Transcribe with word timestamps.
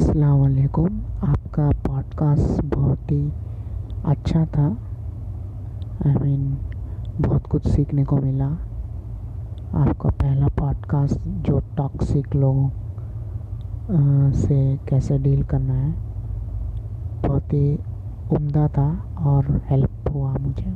السلام 0.00 0.40
علیکم۔ 0.40 0.86
آپ 1.20 1.52
کا 1.52 1.70
پوڈ 1.82 2.14
کاسٹ 2.14 2.64
بہت 2.74 3.12
ہی 3.12 3.28
اچھا 4.04 4.44
تھا۔ 4.52 4.68
آئی 6.04 6.16
مین 6.22 6.54
بہت 7.26 7.48
کچھ 7.48 7.68
سیکھنے 7.68 8.04
کو 8.04 8.16
ملا۔ 8.16 8.48
آپ 9.72 9.98
کا 9.98 10.08
پہلا 10.18 10.46
پوڈ 10.54 10.86
کاسٹ 10.86 11.18
جو 11.24 11.60
ٹاکسک 11.74 12.36
لوگوں 12.36 12.68
سے 14.34 14.76
کیسے 14.84 15.18
ڈیل 15.18 15.42
کرنا 15.42 15.74
ہے، 15.74 15.90
بہت 17.28 17.52
ہی 17.52 17.76
عمدہ 18.30 18.66
تھا 18.72 18.94
اور 19.14 19.44
ہیلپ 19.70 20.08
ہوا 20.14 20.34
مجھے۔ 20.40 20.70